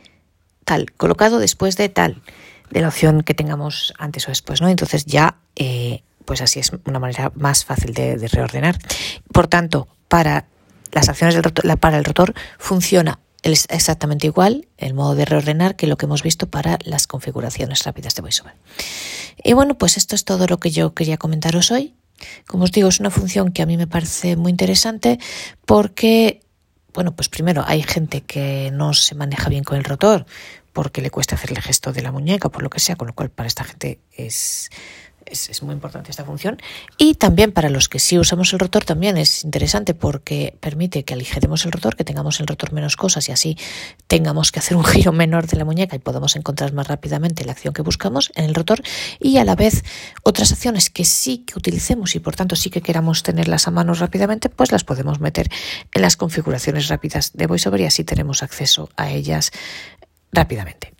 [0.66, 2.22] tal, colocado después de tal,
[2.70, 4.70] de la opción que tengamos antes o después, ¿no?
[4.70, 8.78] Entonces ya, eh, pues así es una manera más fácil de, reordenar.
[9.34, 10.46] Por tanto, para
[10.92, 15.88] las acciones del rotor, para el rotor funciona exactamente igual el modo de reordenar que
[15.88, 18.54] lo que hemos visto para las configuraciones rápidas de VoiceOver.
[19.44, 21.96] Y bueno, pues esto es todo lo que yo quería comentaros hoy.
[22.48, 25.20] Como os digo, es una función que a mí me parece muy interesante
[25.66, 26.42] porque,
[26.94, 30.26] bueno, pues primero hay gente que no se maneja bien con el rotor
[30.74, 33.14] porque le cuesta hacer el gesto de la muñeca, por lo que sea, con lo
[33.14, 34.70] cual para esta gente es
[35.32, 36.62] es, muy importante esta función.
[36.98, 41.14] Y también para los que sí usamos el rotor también es interesante porque permite que
[41.14, 43.58] aligeremos el rotor, que tengamos el rotor menos cosas y así
[44.08, 47.54] tengamos que hacer un giro menor de la muñeca y podamos encontrar más rápidamente la
[47.54, 48.82] acción que buscamos en el rotor
[49.20, 49.84] y a la vez
[50.24, 53.94] otras acciones que sí que utilicemos y por tanto sí que queramos tenerlas a mano
[53.94, 55.50] rápidamente, pues las podemos meter
[55.94, 59.52] en las configuraciones rápidas de VoiceOver y así tenemos acceso a ellas
[60.32, 60.94] rápidamente.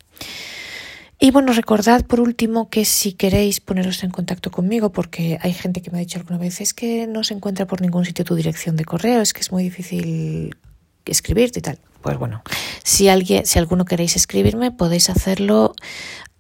[1.24, 5.84] Y bueno, recordad por último que si queréis poneros en contacto conmigo, porque hay gente
[5.84, 8.34] que me ha dicho alguna vez, es que no se encuentra por ningún sitio tu
[8.34, 10.58] dirección de correo, es que es muy difícil
[11.06, 11.78] escribirte y tal.
[12.02, 12.42] Pues bueno,
[12.84, 15.76] si alguien, si alguno queréis escribirme, podéis hacerlo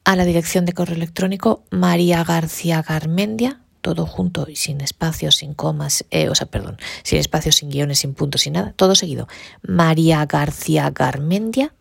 [0.03, 5.53] a la dirección de correo electrónico María García Garmendia, todo junto y sin espacios, sin
[5.53, 9.27] comas, eh, o sea, perdón, sin espacios, sin guiones, sin puntos, sin nada, todo seguido.
[9.61, 11.75] María García Garmendia,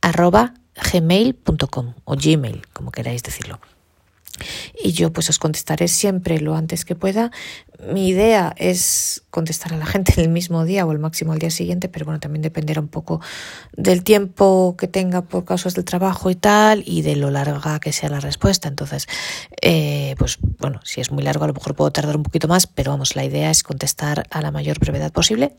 [0.00, 0.54] arroba
[0.92, 3.60] gmail.com o gmail, como queráis decirlo.
[4.80, 7.30] Y yo pues os contestaré siempre lo antes que pueda.
[7.92, 11.50] Mi idea es contestar a la gente el mismo día o el máximo al día
[11.50, 13.20] siguiente, pero bueno, también dependerá un poco
[13.76, 17.92] del tiempo que tenga por causas del trabajo y tal, y de lo larga que
[17.92, 18.68] sea la respuesta.
[18.68, 19.06] Entonces,
[19.62, 22.66] eh, pues bueno, si es muy largo a lo mejor puedo tardar un poquito más,
[22.66, 25.56] pero vamos, la idea es contestar a la mayor brevedad posible.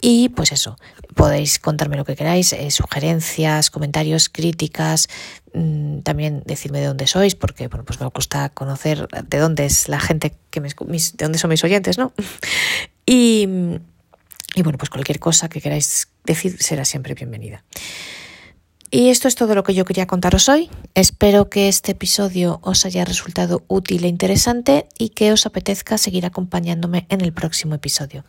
[0.00, 0.76] Y pues eso,
[1.14, 5.08] podéis contarme lo que queráis, eh, sugerencias, comentarios, críticas,
[5.54, 9.88] mm, también decirme de dónde sois, porque bueno, pues me gusta conocer de dónde es
[9.88, 12.12] la gente que me de dónde son mis oyentes, ¿no?
[13.08, 13.46] Y,
[14.56, 17.62] y bueno, pues cualquier cosa que queráis decir será siempre bienvenida.
[18.90, 20.70] Y esto es todo lo que yo quería contaros hoy.
[20.94, 26.26] Espero que este episodio os haya resultado útil e interesante y que os apetezca seguir
[26.26, 28.24] acompañándome en el próximo episodio.